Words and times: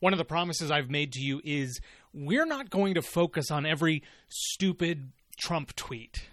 One 0.00 0.12
of 0.12 0.18
the 0.18 0.24
promises 0.24 0.70
I've 0.70 0.90
made 0.90 1.12
to 1.12 1.20
you 1.20 1.40
is 1.44 1.80
we're 2.12 2.46
not 2.46 2.70
going 2.70 2.94
to 2.94 3.02
focus 3.02 3.50
on 3.50 3.64
every 3.64 4.02
stupid 4.28 5.10
Trump 5.38 5.74
tweet. 5.74 6.28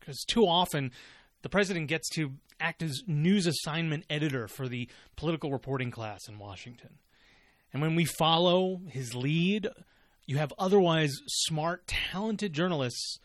Because 0.00 0.24
too 0.24 0.46
often, 0.46 0.92
the 1.42 1.48
president 1.48 1.88
gets 1.88 2.08
to 2.10 2.32
act 2.58 2.82
as 2.82 3.02
news 3.06 3.46
assignment 3.46 4.04
editor 4.08 4.48
for 4.48 4.68
the 4.68 4.88
political 5.16 5.50
reporting 5.50 5.90
class 5.90 6.28
in 6.28 6.38
Washington. 6.38 6.98
And 7.72 7.82
when 7.82 7.94
we 7.94 8.04
follow 8.04 8.80
his 8.88 9.14
lead, 9.14 9.68
you 10.26 10.38
have 10.38 10.52
otherwise 10.58 11.12
smart, 11.26 11.86
talented 11.86 12.52
journalists 12.52 13.18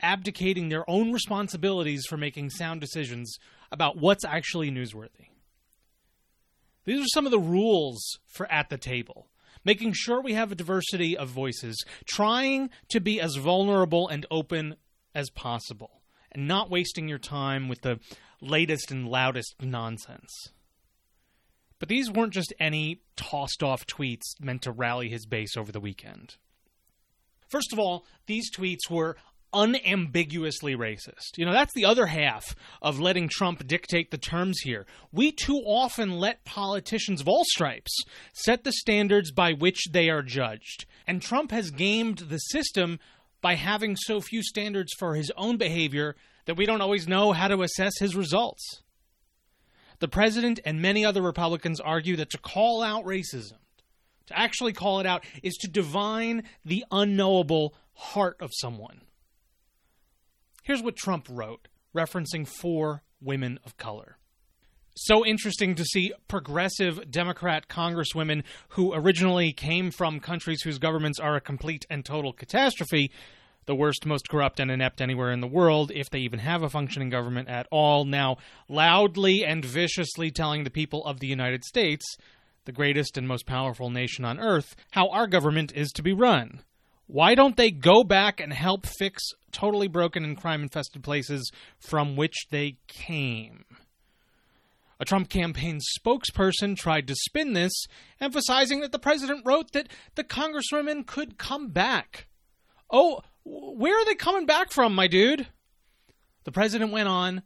abdicating 0.00 0.68
their 0.68 0.88
own 0.88 1.12
responsibilities 1.12 2.04
for 2.08 2.16
making 2.16 2.50
sound 2.50 2.80
decisions 2.80 3.38
about 3.72 3.96
what's 3.96 4.24
actually 4.24 4.70
newsworthy. 4.70 5.28
These 6.84 7.00
are 7.00 7.08
some 7.14 7.26
of 7.26 7.32
the 7.32 7.38
rules 7.38 8.18
for 8.26 8.50
At 8.50 8.68
the 8.68 8.78
Table. 8.78 9.28
Making 9.64 9.92
sure 9.94 10.20
we 10.20 10.34
have 10.34 10.52
a 10.52 10.56
diversity 10.56 11.16
of 11.16 11.28
voices, 11.28 11.82
trying 12.06 12.68
to 12.90 13.00
be 13.00 13.20
as 13.20 13.36
vulnerable 13.36 14.08
and 14.08 14.26
open 14.30 14.76
as 15.14 15.30
possible, 15.30 16.02
and 16.30 16.46
not 16.46 16.70
wasting 16.70 17.08
your 17.08 17.18
time 17.18 17.68
with 17.68 17.80
the 17.80 17.98
latest 18.42 18.90
and 18.90 19.08
loudest 19.08 19.54
nonsense. 19.62 20.50
But 21.78 21.88
these 21.88 22.10
weren't 22.10 22.34
just 22.34 22.52
any 22.60 23.00
tossed 23.16 23.62
off 23.62 23.86
tweets 23.86 24.38
meant 24.40 24.62
to 24.62 24.72
rally 24.72 25.08
his 25.08 25.24
base 25.26 25.56
over 25.56 25.72
the 25.72 25.80
weekend. 25.80 26.36
First 27.48 27.72
of 27.72 27.78
all, 27.78 28.04
these 28.26 28.50
tweets 28.54 28.90
were 28.90 29.16
unambiguously 29.54 30.76
racist. 30.76 31.36
You 31.36 31.46
know, 31.46 31.52
that's 31.52 31.72
the 31.74 31.84
other 31.84 32.06
half 32.06 32.56
of 32.82 33.00
letting 33.00 33.28
Trump 33.28 33.66
dictate 33.66 34.10
the 34.10 34.18
terms 34.18 34.60
here. 34.60 34.84
We 35.12 35.32
too 35.32 35.58
often 35.58 36.18
let 36.18 36.44
politicians 36.44 37.20
of 37.20 37.28
all 37.28 37.44
stripes 37.46 37.96
set 38.32 38.64
the 38.64 38.72
standards 38.72 39.30
by 39.30 39.52
which 39.52 39.84
they 39.90 40.10
are 40.10 40.22
judged. 40.22 40.86
And 41.06 41.22
Trump 41.22 41.50
has 41.50 41.70
gamed 41.70 42.18
the 42.18 42.38
system 42.38 42.98
by 43.40 43.54
having 43.54 43.96
so 43.96 44.20
few 44.20 44.42
standards 44.42 44.92
for 44.98 45.14
his 45.14 45.30
own 45.36 45.56
behavior 45.56 46.16
that 46.46 46.56
we 46.56 46.66
don't 46.66 46.80
always 46.80 47.06
know 47.06 47.32
how 47.32 47.48
to 47.48 47.62
assess 47.62 47.92
his 47.98 48.16
results. 48.16 48.82
The 50.00 50.08
president 50.08 50.60
and 50.64 50.82
many 50.82 51.04
other 51.04 51.22
Republicans 51.22 51.80
argue 51.80 52.16
that 52.16 52.30
to 52.30 52.38
call 52.38 52.82
out 52.82 53.04
racism, 53.04 53.58
to 54.26 54.38
actually 54.38 54.72
call 54.72 55.00
it 55.00 55.06
out, 55.06 55.24
is 55.42 55.54
to 55.58 55.68
divine 55.68 56.44
the 56.64 56.84
unknowable 56.90 57.74
heart 57.94 58.36
of 58.40 58.50
someone. 58.52 59.02
Here's 60.64 60.82
what 60.82 60.96
Trump 60.96 61.26
wrote, 61.28 61.68
referencing 61.94 62.48
four 62.48 63.02
women 63.20 63.58
of 63.66 63.76
color. 63.76 64.16
So 64.96 65.26
interesting 65.26 65.74
to 65.74 65.84
see 65.84 66.14
progressive 66.26 67.10
Democrat 67.10 67.68
congresswomen 67.68 68.44
who 68.70 68.94
originally 68.94 69.52
came 69.52 69.90
from 69.90 70.20
countries 70.20 70.62
whose 70.62 70.78
governments 70.78 71.20
are 71.20 71.36
a 71.36 71.40
complete 71.42 71.84
and 71.90 72.02
total 72.02 72.32
catastrophe, 72.32 73.10
the 73.66 73.74
worst, 73.74 74.06
most 74.06 74.30
corrupt, 74.30 74.58
and 74.58 74.70
inept 74.70 75.02
anywhere 75.02 75.32
in 75.32 75.42
the 75.42 75.46
world, 75.46 75.92
if 75.94 76.08
they 76.08 76.20
even 76.20 76.38
have 76.38 76.62
a 76.62 76.70
functioning 76.70 77.10
government 77.10 77.50
at 77.50 77.66
all, 77.70 78.06
now 78.06 78.38
loudly 78.66 79.44
and 79.44 79.66
viciously 79.66 80.30
telling 80.30 80.64
the 80.64 80.70
people 80.70 81.04
of 81.04 81.20
the 81.20 81.26
United 81.26 81.62
States, 81.62 82.16
the 82.64 82.72
greatest 82.72 83.18
and 83.18 83.28
most 83.28 83.44
powerful 83.44 83.90
nation 83.90 84.24
on 84.24 84.40
earth, 84.40 84.74
how 84.92 85.10
our 85.10 85.26
government 85.26 85.72
is 85.76 85.92
to 85.92 86.02
be 86.02 86.14
run. 86.14 86.60
Why 87.06 87.34
don't 87.34 87.58
they 87.58 87.70
go 87.70 88.02
back 88.02 88.40
and 88.40 88.50
help 88.50 88.86
fix 88.86 89.22
totally 89.54 89.88
broken 89.88 90.24
and 90.24 90.36
crime 90.36 90.62
infested 90.62 91.02
places 91.02 91.50
from 91.78 92.16
which 92.16 92.48
they 92.50 92.76
came? 92.86 93.64
A 95.00 95.04
Trump 95.04 95.28
campaign 95.28 95.80
spokesperson 95.98 96.76
tried 96.76 97.06
to 97.08 97.14
spin 97.14 97.52
this, 97.52 97.72
emphasizing 98.20 98.80
that 98.80 98.92
the 98.92 98.98
president 98.98 99.44
wrote 99.44 99.72
that 99.72 99.88
the 100.14 100.24
congresswomen 100.24 101.06
could 101.06 101.38
come 101.38 101.68
back. 101.68 102.26
Oh, 102.90 103.22
where 103.44 103.98
are 103.98 104.04
they 104.04 104.14
coming 104.14 104.46
back 104.46 104.70
from, 104.70 104.94
my 104.94 105.06
dude? 105.06 105.48
The 106.44 106.52
president 106.52 106.92
went 106.92 107.08
on, 107.08 107.42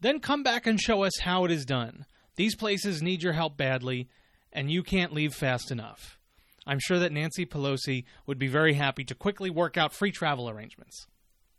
then 0.00 0.18
come 0.18 0.42
back 0.42 0.66
and 0.66 0.80
show 0.80 1.04
us 1.04 1.20
how 1.20 1.44
it 1.44 1.50
is 1.50 1.64
done. 1.64 2.06
These 2.36 2.56
places 2.56 3.02
need 3.02 3.22
your 3.22 3.34
help 3.34 3.56
badly, 3.56 4.08
and 4.52 4.70
you 4.70 4.82
can't 4.82 5.12
leave 5.12 5.34
fast 5.34 5.70
enough. 5.70 6.18
I'm 6.66 6.78
sure 6.80 6.98
that 6.98 7.12
Nancy 7.12 7.46
Pelosi 7.46 8.04
would 8.26 8.38
be 8.38 8.48
very 8.48 8.74
happy 8.74 9.04
to 9.04 9.14
quickly 9.14 9.50
work 9.50 9.76
out 9.76 9.92
free 9.92 10.12
travel 10.12 10.48
arrangements. 10.48 11.06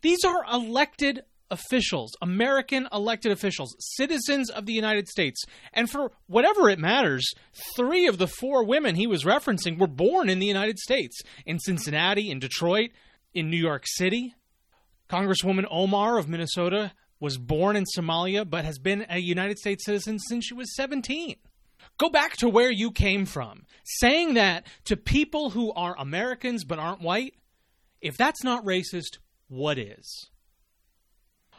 These 0.04 0.26
are 0.26 0.44
elected 0.52 1.24
officials, 1.50 2.12
American 2.22 2.90
elected 2.92 3.32
officials, 3.32 3.74
citizens 3.80 4.50
of 4.50 4.66
the 4.66 4.74
United 4.74 5.08
States. 5.08 5.42
And 5.72 5.90
for 5.90 6.12
whatever 6.28 6.70
it 6.70 6.78
matters, 6.78 7.26
three 7.78 8.08
of 8.08 8.18
the 8.18 8.28
four 8.28 8.66
women 8.66 8.96
he 8.96 9.08
was 9.08 9.24
referencing 9.24 9.80
were 9.80 9.88
born 9.88 10.30
in 10.30 10.40
the 10.40 10.46
United 10.46 10.78
States 10.78 11.22
in 11.46 11.58
Cincinnati, 11.58 12.30
in 12.30 12.40
Detroit, 12.40 12.90
in 13.34 13.50
New 13.50 13.58
York 13.58 13.84
City. 13.86 14.36
Congresswoman 15.10 15.68
Omar 15.72 16.18
of 16.18 16.28
Minnesota 16.28 16.92
was 17.22 17.38
born 17.38 17.78
in 17.78 17.86
Somalia 17.98 18.50
but 18.50 18.66
has 18.66 18.80
been 18.80 19.06
a 19.10 19.20
United 19.20 19.58
States 19.58 19.86
citizen 19.86 20.20
since 20.20 20.46
she 20.46 20.54
was 20.54 20.76
17. 20.76 21.38
Go 21.98 22.10
back 22.10 22.34
to 22.38 22.50
where 22.50 22.72
you 22.72 22.92
came 22.92 23.26
from. 23.26 23.66
Saying 23.86 24.34
that 24.34 24.66
to 24.84 24.98
people 24.98 25.52
who 25.52 25.72
are 25.74 25.96
Americans 25.98 26.66
but 26.66 26.80
aren't 26.80 27.02
white, 27.02 27.36
if 28.02 28.18
that's 28.18 28.44
not 28.44 28.66
racist, 28.66 29.20
what 29.54 29.78
is? 29.78 30.30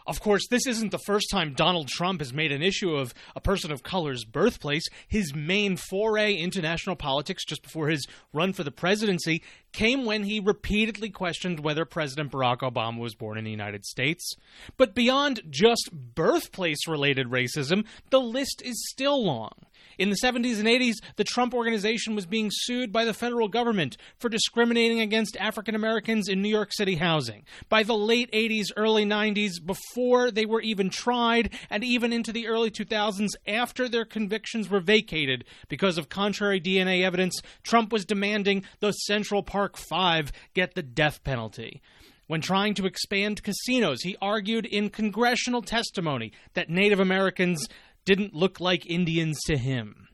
Of 0.07 0.21
course, 0.21 0.47
this 0.49 0.67
isn't 0.67 0.91
the 0.91 0.99
first 0.99 1.31
time 1.31 1.55
Donald 1.55 1.89
Trump 1.89 2.21
has 2.21 2.31
made 2.31 2.53
an 2.53 2.63
issue 2.63 2.95
of 2.95 3.15
a 3.35 3.41
person 3.41 3.73
of 3.73 3.83
color's 3.83 4.25
birthplace. 4.27 4.87
His 5.09 5.35
main 5.35 5.77
foray 5.77 6.37
into 6.37 6.61
national 6.61 6.97
politics 6.97 7.45
just 7.45 7.63
before 7.63 7.89
his 7.89 8.07
run 8.35 8.53
for 8.53 8.65
the 8.65 8.71
presidency 8.71 9.43
came 9.73 10.05
when 10.05 10.25
he 10.25 10.41
repeatedly 10.41 11.09
questioned 11.09 11.61
whether 11.61 11.87
President 11.87 12.33
Barack 12.33 12.59
Obama 12.59 12.99
was 12.99 13.15
born 13.15 13.39
in 13.39 13.45
the 13.45 13.51
United 13.51 13.87
States. 13.87 14.35
But 14.77 14.95
beyond 14.95 15.41
just 15.49 15.91
birthplace 15.91 16.87
related 16.87 17.29
racism, 17.29 17.87
the 18.11 18.21
list 18.21 18.61
is 18.63 18.87
still 18.91 19.25
long. 19.25 19.53
In 19.99 20.11
the 20.11 20.17
70s 20.23 20.59
and 20.59 20.69
80s, 20.69 20.95
the 21.17 21.25
Trump 21.25 21.55
Organization 21.55 22.15
was 22.15 22.27
being 22.27 22.51
sued 22.53 22.93
by 22.93 23.05
the 23.05 23.15
federal 23.15 23.49
government 23.49 23.97
for 24.19 24.29
discriminating 24.29 25.01
against 25.01 25.37
African 25.39 25.75
Americans 25.75 26.29
in 26.29 26.43
New 26.43 26.49
York 26.49 26.73
City 26.73 26.97
housing. 26.97 27.45
By 27.69 27.83
the 27.83 27.97
late 27.97 28.31
80s, 28.33 28.67
early 28.77 29.05
90s, 29.05 29.65
before 29.65 30.31
they 30.31 30.47
were 30.47 30.61
even 30.61 30.91
tried, 30.91 31.53
and 31.71 31.85
even 31.85 32.13
into 32.13 32.33
the 32.33 32.47
early 32.47 32.71
2000s, 32.71 33.31
after 33.47 33.89
their 33.89 34.05
convictions 34.05 34.69
were 34.69 34.81
vacated 34.81 35.45
because 35.69 35.99
of 35.99 36.09
contrary 36.09 36.61
DNA 36.61 37.03
evidence, 37.03 37.41
Trump 37.63 37.93
was 37.93 38.05
demanding 38.05 38.65
the 38.81 38.93
Central 38.93 39.43
Park 39.43 39.77
Five 39.77 40.33
get 40.55 40.75
the 40.75 40.83
death 40.83 41.23
penalty. 41.25 41.81
When 42.27 42.41
trying 42.41 42.73
to 42.75 42.87
expand 42.87 43.43
casinos, 43.43 44.01
he 44.01 44.17
argued 44.23 44.65
in 44.65 44.89
congressional 44.89 45.61
testimony 45.61 46.33
that 46.55 46.71
Native 46.71 46.99
Americans 46.99 47.69
didn't 48.05 48.35
look 48.35 48.61
like 48.61 48.87
Indians 48.87 49.39
to 49.47 49.57
him. 49.57 50.09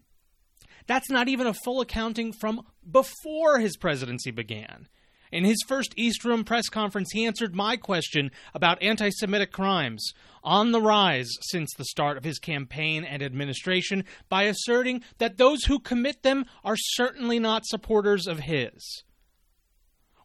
That's 0.86 1.10
not 1.10 1.28
even 1.28 1.46
a 1.46 1.54
full 1.54 1.80
accounting 1.80 2.32
from 2.32 2.66
before 2.90 3.58
his 3.58 3.76
presidency 3.76 4.30
began. 4.30 4.88
In 5.32 5.44
his 5.44 5.62
first 5.68 5.94
East 5.96 6.24
Room 6.24 6.42
press 6.42 6.68
conference, 6.68 7.10
he 7.12 7.24
answered 7.24 7.54
my 7.54 7.76
question 7.76 8.32
about 8.52 8.82
anti 8.82 9.10
Semitic 9.10 9.52
crimes 9.52 10.12
on 10.42 10.72
the 10.72 10.80
rise 10.80 11.30
since 11.42 11.70
the 11.76 11.84
start 11.84 12.16
of 12.16 12.24
his 12.24 12.38
campaign 12.38 13.04
and 13.04 13.22
administration 13.22 14.04
by 14.28 14.44
asserting 14.44 15.04
that 15.18 15.36
those 15.36 15.64
who 15.64 15.78
commit 15.78 16.22
them 16.22 16.46
are 16.64 16.76
certainly 16.76 17.38
not 17.38 17.66
supporters 17.66 18.26
of 18.26 18.40
his 18.40 19.04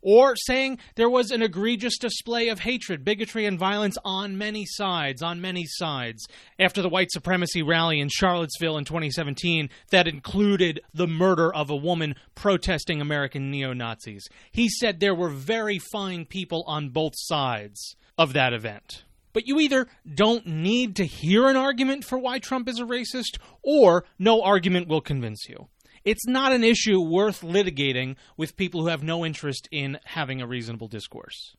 or 0.06 0.36
saying 0.36 0.78
there 0.96 1.10
was 1.10 1.32
an 1.32 1.42
egregious 1.42 1.98
display 1.98 2.48
of 2.48 2.60
hatred, 2.60 3.04
bigotry, 3.04 3.46
and 3.46 3.58
violence 3.58 3.98
on 4.06 4.38
many 4.38 4.64
sides, 4.66 5.24
on 5.24 5.42
many 5.42 5.66
sides, 5.66 6.28
after 6.60 6.82
the 6.82 6.90
white 6.90 7.12
supremacy 7.12 7.64
rally 7.64 8.00
in 8.00 8.08
Charlottesville 8.08 8.78
in 8.78 8.86
2017 8.86 9.68
that 9.90 10.08
included 10.08 10.80
the 10.94 11.08
murder 11.08 11.54
of 11.54 11.72
a 11.72 11.76
woman 11.76 12.16
protesting 12.36 13.02
American 13.02 13.50
neo 13.50 13.74
Nazis. 13.74 14.28
He 14.52 14.70
said 14.70 15.00
there 15.00 15.16
were 15.16 15.30
very 15.30 15.80
fine 15.80 16.26
people 16.26 16.64
on 16.68 16.90
both 16.90 17.14
sides 17.16 17.96
of 18.16 18.34
that 18.34 18.54
event. 18.54 19.04
But 19.34 19.48
you 19.48 19.60
either 19.60 19.88
don't 20.14 20.46
need 20.46 20.96
to 20.98 21.06
hear 21.06 21.48
an 21.48 21.58
argument 21.58 22.06
for 22.06 22.18
why 22.18 22.40
Trump 22.40 22.70
is 22.70 22.80
a 22.80 22.86
racist, 22.86 23.40
or 23.64 24.06
no 24.20 24.44
argument 24.44 24.88
will 24.88 25.02
convince 25.02 25.50
you 25.50 25.68
it's 26.06 26.28
not 26.28 26.54
an 26.54 26.64
issue 26.64 27.02
worth 27.02 27.42
litigating 27.42 28.16
with 28.38 28.56
people 28.56 28.82
who 28.82 28.88
have 28.88 29.04
no 29.04 29.26
interest 29.26 29.68
in 29.72 30.00
having 30.06 30.42
a 30.42 30.48
reasonable 30.48 30.88
discourse. 30.88 31.56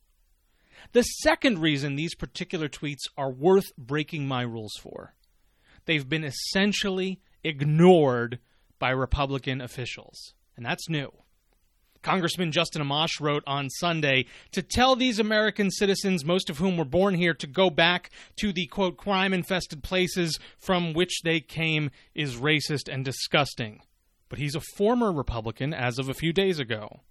The 0.93 1.03
second 1.03 1.59
reason 1.59 1.95
these 1.95 2.15
particular 2.15 2.69
tweets 2.69 3.03
are 3.17 3.31
worth 3.31 3.75
breaking 3.77 4.27
my 4.27 4.41
rules 4.41 4.73
for 4.81 5.13
they've 5.85 6.07
been 6.07 6.23
essentially 6.23 7.19
ignored 7.43 8.39
by 8.77 8.89
Republican 8.89 9.61
officials, 9.61 10.33
and 10.55 10.65
that's 10.65 10.89
new. 10.89 11.11
Congressman 12.03 12.51
Justin 12.51 12.81
Amash 12.81 13.19
wrote 13.19 13.43
on 13.47 13.69
Sunday 13.69 14.25
to 14.51 14.61
tell 14.61 14.95
these 14.95 15.19
American 15.19 15.71
citizens, 15.71 16.23
most 16.23 16.49
of 16.49 16.57
whom 16.57 16.77
were 16.77 16.85
born 16.85 17.15
here, 17.15 17.33
to 17.33 17.47
go 17.47 17.69
back 17.69 18.11
to 18.37 18.53
the 18.53 18.67
quote 18.67 18.97
crime 18.97 19.33
infested 19.33 19.81
places 19.81 20.37
from 20.57 20.93
which 20.93 21.21
they 21.23 21.39
came 21.39 21.89
is 22.13 22.35
racist 22.35 22.87
and 22.91 23.03
disgusting. 23.03 23.81
But 24.29 24.39
he's 24.39 24.55
a 24.55 24.61
former 24.75 25.11
Republican 25.11 25.73
as 25.73 25.99
of 25.99 26.09
a 26.09 26.13
few 26.13 26.33
days 26.33 26.59
ago. 26.59 27.01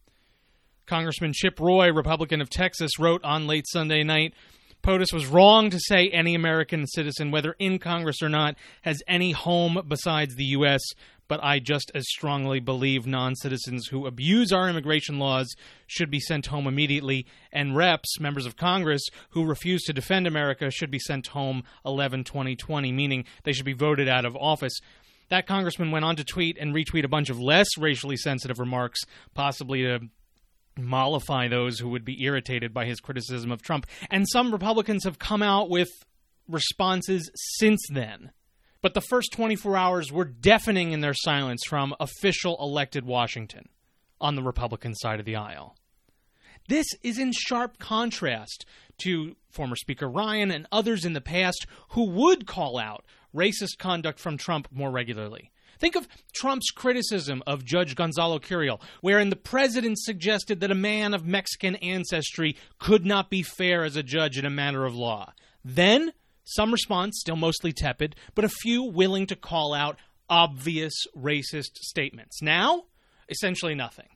Congressman 0.86 1.32
Chip 1.32 1.58
Roy, 1.58 1.90
Republican 1.92 2.40
of 2.40 2.50
Texas, 2.50 2.98
wrote 2.98 3.24
on 3.24 3.46
late 3.46 3.64
Sunday 3.68 4.04
night 4.04 4.34
POTUS 4.86 5.12
was 5.12 5.26
wrong 5.26 5.68
to 5.70 5.80
say 5.80 6.08
any 6.12 6.36
American 6.36 6.86
citizen, 6.86 7.32
whether 7.32 7.56
in 7.58 7.80
Congress 7.80 8.22
or 8.22 8.28
not, 8.28 8.54
has 8.82 9.02
any 9.08 9.32
home 9.32 9.82
besides 9.88 10.36
the 10.36 10.44
U.S., 10.44 10.80
but 11.26 11.42
I 11.42 11.58
just 11.58 11.90
as 11.92 12.04
strongly 12.06 12.60
believe 12.60 13.04
non 13.04 13.34
citizens 13.34 13.88
who 13.88 14.06
abuse 14.06 14.52
our 14.52 14.68
immigration 14.68 15.18
laws 15.18 15.52
should 15.88 16.08
be 16.08 16.20
sent 16.20 16.46
home 16.46 16.68
immediately, 16.68 17.26
and 17.50 17.74
reps, 17.74 18.20
members 18.20 18.46
of 18.46 18.56
Congress, 18.56 19.02
who 19.30 19.44
refuse 19.44 19.82
to 19.86 19.92
defend 19.92 20.28
America 20.28 20.70
should 20.70 20.92
be 20.92 21.00
sent 21.00 21.26
home 21.28 21.64
11 21.84 22.22
2020, 22.22 22.92
meaning 22.92 23.24
they 23.42 23.52
should 23.52 23.66
be 23.66 23.72
voted 23.72 24.08
out 24.08 24.24
of 24.24 24.36
office. 24.36 24.78
That 25.28 25.46
congressman 25.46 25.90
went 25.90 26.04
on 26.04 26.16
to 26.16 26.24
tweet 26.24 26.56
and 26.58 26.74
retweet 26.74 27.04
a 27.04 27.08
bunch 27.08 27.30
of 27.30 27.40
less 27.40 27.66
racially 27.78 28.16
sensitive 28.16 28.58
remarks, 28.58 29.00
possibly 29.34 29.82
to 29.82 30.00
mollify 30.78 31.48
those 31.48 31.78
who 31.78 31.88
would 31.88 32.04
be 32.04 32.22
irritated 32.22 32.72
by 32.72 32.84
his 32.84 33.00
criticism 33.00 33.50
of 33.50 33.62
Trump. 33.62 33.86
And 34.10 34.28
some 34.28 34.52
Republicans 34.52 35.04
have 35.04 35.18
come 35.18 35.42
out 35.42 35.70
with 35.70 35.88
responses 36.48 37.30
since 37.58 37.80
then. 37.90 38.30
But 38.82 38.94
the 38.94 39.00
first 39.00 39.32
24 39.32 39.76
hours 39.76 40.12
were 40.12 40.24
deafening 40.24 40.92
in 40.92 41.00
their 41.00 41.14
silence 41.14 41.62
from 41.66 41.94
official 41.98 42.56
elected 42.60 43.04
Washington 43.04 43.68
on 44.20 44.36
the 44.36 44.42
Republican 44.42 44.94
side 44.94 45.18
of 45.18 45.26
the 45.26 45.36
aisle. 45.36 45.76
This 46.68 46.86
is 47.02 47.18
in 47.18 47.32
sharp 47.32 47.78
contrast 47.78 48.66
to 48.98 49.36
former 49.50 49.76
Speaker 49.76 50.08
Ryan 50.08 50.50
and 50.50 50.66
others 50.72 51.04
in 51.04 51.12
the 51.12 51.20
past 51.20 51.66
who 51.90 52.08
would 52.10 52.46
call 52.46 52.78
out 52.78 53.04
racist 53.34 53.78
conduct 53.78 54.18
from 54.18 54.36
Trump 54.36 54.68
more 54.72 54.90
regularly. 54.90 55.50
Think 55.78 55.94
of 55.94 56.08
Trump's 56.34 56.70
criticism 56.70 57.42
of 57.46 57.64
Judge 57.64 57.94
Gonzalo 57.94 58.38
Curiel, 58.38 58.80
wherein 59.02 59.28
the 59.28 59.36
president 59.36 59.98
suggested 59.98 60.60
that 60.60 60.70
a 60.70 60.74
man 60.74 61.12
of 61.12 61.26
Mexican 61.26 61.76
ancestry 61.76 62.56
could 62.78 63.04
not 63.04 63.28
be 63.28 63.42
fair 63.42 63.84
as 63.84 63.94
a 63.94 64.02
judge 64.02 64.38
in 64.38 64.46
a 64.46 64.50
matter 64.50 64.86
of 64.86 64.94
law. 64.94 65.32
Then, 65.62 66.12
some 66.44 66.72
response, 66.72 67.18
still 67.20 67.36
mostly 67.36 67.72
tepid, 67.72 68.16
but 68.34 68.44
a 68.44 68.48
few 68.48 68.84
willing 68.84 69.26
to 69.26 69.36
call 69.36 69.74
out 69.74 69.98
obvious 70.30 70.94
racist 71.14 71.76
statements. 71.76 72.40
Now, 72.40 72.84
essentially 73.28 73.74
nothing. 73.74 74.08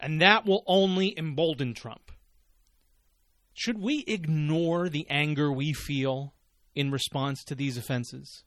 And 0.00 0.20
that 0.20 0.46
will 0.46 0.62
only 0.66 1.16
embolden 1.18 1.74
Trump. 1.74 2.12
Should 3.52 3.78
we 3.80 4.04
ignore 4.06 4.88
the 4.88 5.06
anger 5.10 5.52
we 5.52 5.72
feel 5.72 6.34
in 6.74 6.92
response 6.92 7.42
to 7.44 7.56
these 7.56 7.76
offenses? 7.76 8.44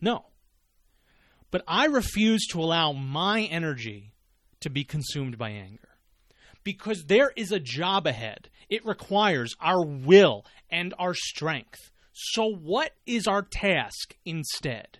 No. 0.00 0.26
But 1.50 1.62
I 1.68 1.86
refuse 1.86 2.46
to 2.50 2.60
allow 2.60 2.92
my 2.92 3.42
energy 3.42 4.14
to 4.60 4.70
be 4.70 4.84
consumed 4.84 5.36
by 5.36 5.50
anger. 5.50 5.88
Because 6.64 7.04
there 7.06 7.32
is 7.36 7.52
a 7.52 7.60
job 7.60 8.06
ahead. 8.06 8.48
It 8.68 8.86
requires 8.86 9.54
our 9.60 9.84
will 9.84 10.44
and 10.70 10.94
our 10.98 11.14
strength. 11.14 11.90
So, 12.12 12.46
what 12.46 12.92
is 13.06 13.26
our 13.26 13.42
task 13.42 14.16
instead? 14.24 14.98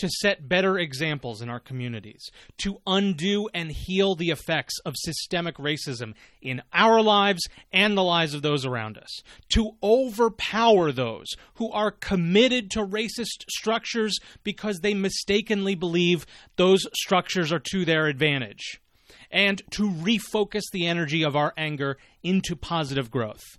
To 0.00 0.08
set 0.08 0.48
better 0.48 0.78
examples 0.78 1.42
in 1.42 1.50
our 1.50 1.60
communities, 1.60 2.30
to 2.56 2.78
undo 2.86 3.50
and 3.52 3.70
heal 3.70 4.14
the 4.14 4.30
effects 4.30 4.74
of 4.86 4.94
systemic 4.96 5.56
racism 5.56 6.14
in 6.40 6.62
our 6.72 7.02
lives 7.02 7.46
and 7.70 7.96
the 7.96 8.02
lives 8.02 8.32
of 8.32 8.40
those 8.40 8.64
around 8.64 8.96
us, 8.96 9.20
to 9.50 9.72
overpower 9.82 10.90
those 10.90 11.26
who 11.56 11.70
are 11.70 11.90
committed 11.90 12.70
to 12.70 12.80
racist 12.80 13.44
structures 13.50 14.18
because 14.42 14.78
they 14.78 14.94
mistakenly 14.94 15.74
believe 15.74 16.24
those 16.56 16.86
structures 16.94 17.52
are 17.52 17.60
to 17.60 17.84
their 17.84 18.06
advantage, 18.06 18.80
and 19.30 19.60
to 19.70 19.82
refocus 19.82 20.62
the 20.72 20.86
energy 20.86 21.22
of 21.22 21.36
our 21.36 21.52
anger 21.58 21.98
into 22.22 22.56
positive 22.56 23.10
growth. 23.10 23.58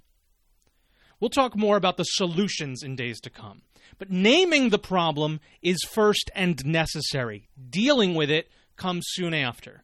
We'll 1.22 1.30
talk 1.30 1.56
more 1.56 1.78
about 1.78 1.96
the 1.96 2.04
solutions 2.04 2.84
in 2.84 2.98
days 2.98 3.22
to 3.22 3.30
come. 3.30 3.62
But 3.98 4.10
naming 4.10 4.70
the 4.70 4.80
problem 4.80 5.40
is 5.62 5.78
first 5.92 6.32
and 6.36 6.66
necessary. 6.66 7.48
Dealing 7.70 8.16
with 8.16 8.32
it 8.32 8.50
comes 8.76 9.06
soon 9.10 9.34
after. 9.34 9.84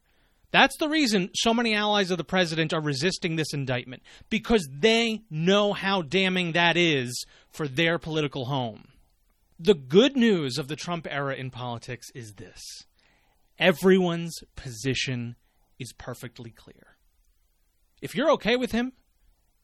That's 0.50 0.76
the 0.78 0.88
reason 0.88 1.30
so 1.34 1.54
many 1.54 1.74
allies 1.74 2.10
of 2.10 2.18
the 2.18 2.24
president 2.24 2.72
are 2.72 2.80
resisting 2.80 3.36
this 3.36 3.52
indictment, 3.52 4.02
because 4.28 4.68
they 4.72 5.22
know 5.30 5.72
how 5.72 6.02
damning 6.02 6.52
that 6.52 6.76
is 6.76 7.24
for 7.50 7.68
their 7.68 7.98
political 7.98 8.46
home. 8.46 8.88
The 9.60 9.74
good 9.74 10.16
news 10.16 10.58
of 10.58 10.68
the 10.68 10.76
Trump 10.76 11.06
era 11.08 11.34
in 11.34 11.50
politics 11.50 12.08
is 12.14 12.34
this 12.34 12.62
everyone's 13.58 14.40
position 14.56 15.36
is 15.78 15.92
perfectly 15.92 16.50
clear. 16.50 16.96
If 18.00 18.14
you're 18.14 18.30
okay 18.32 18.56
with 18.56 18.72
him, 18.72 18.92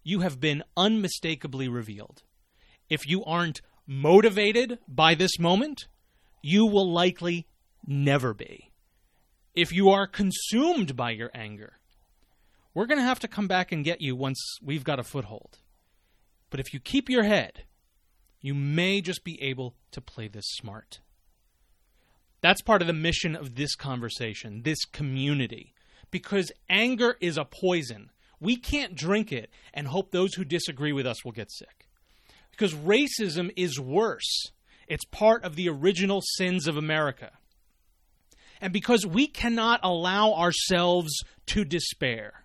you 0.05 0.21
have 0.21 0.39
been 0.39 0.63
unmistakably 0.77 1.67
revealed. 1.67 2.23
If 2.89 3.09
you 3.09 3.25
aren't 3.25 3.63
motivated 3.87 4.79
by 4.87 5.15
this 5.15 5.39
moment, 5.39 5.89
you 6.43 6.67
will 6.67 6.93
likely 6.93 7.47
never 7.87 8.35
be. 8.35 8.71
If 9.55 9.73
you 9.73 9.89
are 9.91 10.07
consumed 10.07 10.95
by 10.95 11.11
your 11.11 11.31
anger, 11.35 11.79
we're 12.75 12.87
going 12.87 12.99
to 12.99 13.07
have 13.07 13.21
to 13.21 13.29
come 13.29 13.49
back 13.49 13.73
and 13.73 13.85
get 13.85 14.01
you 14.01 14.15
once 14.15 14.59
we've 14.63 14.85
got 14.85 14.99
a 14.99 15.05
foothold. 15.05 15.59
But 16.51 16.61
if 16.61 16.75
you 16.75 16.81
keep 16.81 17.09
your 17.09 17.25
head, 17.25 17.65
you 18.41 18.55
may 18.55 19.01
just 19.01 19.25
be 19.25 19.41
able 19.41 19.75
to 19.93 20.01
play 20.01 20.29
this 20.29 20.45
smart. 20.49 21.01
That's 22.43 22.61
part 22.61 22.83
of 22.83 22.87
the 22.87 22.93
mission 22.93 23.35
of 23.35 23.55
this 23.55 23.75
conversation, 23.75 24.63
this 24.65 24.85
community, 24.85 25.73
because 26.11 26.53
anger 26.69 27.17
is 27.21 27.39
a 27.39 27.45
poison. 27.47 28.11
We 28.45 28.57
can't 28.57 28.95
drink 28.95 29.33
it 29.33 29.51
and 29.73 29.89
hope 29.89 30.11
those 30.11 30.35
who 30.35 30.45
disagree 30.45 30.93
with 30.93 31.07
us 31.07 31.25
will 31.25 31.33
get 31.33 31.51
sick. 31.51 31.89
Because 32.51 32.75
racism 32.75 33.51
is 33.57 33.81
worse. 33.81 34.53
It's 34.87 35.07
part 35.07 35.45
of 35.45 35.57
the 35.57 35.71
original 35.71 36.21
sins 36.37 36.69
of 36.69 36.77
America. 36.77 37.31
And 38.61 38.71
because 38.71 39.07
we 39.07 39.27
cannot 39.27 39.81
allow 39.83 40.35
ourselves 40.35 41.25
to 41.47 41.65
despair, 41.65 42.45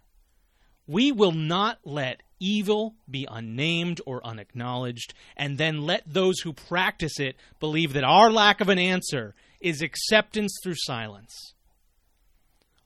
we 0.88 1.12
will 1.12 1.34
not 1.34 1.80
let 1.84 2.24
evil 2.40 2.96
be 3.12 3.28
unnamed 3.30 4.00
or 4.06 4.26
unacknowledged, 4.26 5.14
and 5.36 5.58
then 5.58 5.82
let 5.82 6.04
those 6.08 6.40
who 6.40 6.54
practice 6.54 7.20
it 7.20 7.36
believe 7.60 7.92
that 7.92 8.06
our 8.06 8.32
lack 8.32 8.62
of 8.62 8.70
an 8.70 8.80
answer 8.80 9.36
is 9.60 9.82
acceptance 9.82 10.58
through 10.64 10.76
silence. 10.78 11.54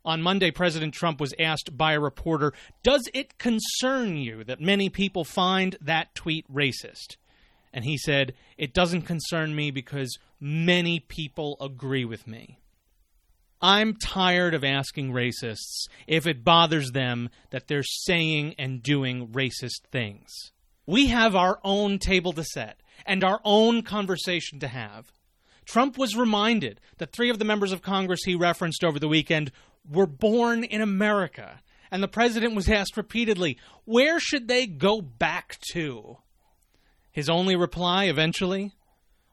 On 0.06 0.22
Monday, 0.22 0.52
President 0.52 0.94
Trump 0.94 1.22
was 1.22 1.34
asked 1.40 1.78
by 1.78 1.94
a 1.94 2.00
reporter, 2.00 2.54
Does 2.84 3.08
it 3.14 3.38
concern 3.38 4.18
you 4.18 4.44
that 4.44 4.60
many 4.60 4.90
people 4.90 5.24
find 5.24 5.78
that 5.82 6.14
tweet 6.14 6.52
racist? 6.52 7.16
And 7.74 7.86
he 7.86 7.98
said, 7.98 8.34
It 8.58 8.74
doesn't 8.74 9.04
concern 9.04 9.56
me 9.56 9.72
because 9.72 10.18
many 10.40 11.00
people 11.00 11.58
agree 11.62 12.06
with 12.06 12.28
me. 12.28 12.60
I'm 13.62 13.96
tired 13.96 14.54
of 14.54 14.66
asking 14.66 15.14
racists 15.14 15.88
if 16.06 16.28
it 16.28 16.44
bothers 16.44 16.92
them 16.92 17.30
that 17.52 17.68
they're 17.68 17.82
saying 17.82 18.56
and 18.60 18.84
doing 18.84 19.30
racist 19.30 19.86
things. 19.90 20.52
We 20.86 21.08
have 21.08 21.34
our 21.34 21.60
own 21.64 21.98
table 21.98 22.34
to 22.34 22.44
set 22.44 22.82
and 23.06 23.24
our 23.24 23.40
own 23.46 23.82
conversation 23.84 24.60
to 24.60 24.68
have. 24.68 25.14
Trump 25.66 25.98
was 25.98 26.18
reminded 26.18 26.82
that 26.98 27.14
three 27.14 27.30
of 27.30 27.40
the 27.40 27.46
members 27.46 27.72
of 27.72 27.82
Congress 27.82 28.26
he 28.26 28.36
referenced 28.36 28.84
over 28.84 29.00
the 29.00 29.08
weekend 29.08 29.50
were 29.90 30.08
born 30.08 30.64
in 30.64 30.82
America. 30.82 31.62
And 31.92 32.02
the 32.02 32.08
president 32.08 32.56
was 32.56 32.70
asked 32.70 32.98
repeatedly, 32.98 33.58
where 33.86 34.20
should 34.20 34.48
they 34.48 34.66
go 34.66 35.02
back 35.02 35.60
to? 35.74 36.18
His 37.12 37.30
only 37.30 37.56
reply 37.56 38.06
eventually, 38.06 38.72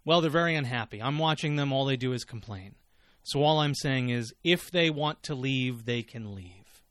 well, 0.04 0.20
they're 0.20 0.30
very 0.30 0.54
unhappy. 0.54 1.00
I'm 1.02 1.18
watching 1.18 1.56
them. 1.56 1.72
All 1.72 1.86
they 1.86 1.96
do 1.96 2.12
is 2.12 2.24
complain. 2.24 2.74
So 3.22 3.42
all 3.42 3.60
I'm 3.60 3.74
saying 3.74 4.10
is, 4.10 4.34
if 4.44 4.70
they 4.70 4.90
want 4.90 5.22
to 5.24 5.34
leave, 5.34 5.84
they 5.84 6.02
can 6.02 6.34
leave. 6.34 6.82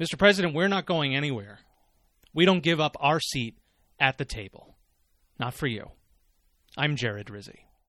Mr. 0.00 0.18
President, 0.18 0.54
we're 0.54 0.68
not 0.68 0.86
going 0.86 1.14
anywhere. 1.14 1.60
We 2.32 2.44
don't 2.44 2.62
give 2.62 2.80
up 2.80 2.96
our 3.00 3.20
seat 3.20 3.56
at 3.98 4.18
the 4.18 4.24
table. 4.24 4.76
Not 5.38 5.54
for 5.54 5.66
you. 5.66 5.90
I'm 6.76 6.96
Jared 6.96 7.30
Rizzi. 7.30 7.66